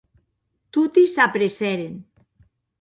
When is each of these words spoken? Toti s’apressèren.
Toti 0.71 1.03
s’apressèren. 1.13 1.95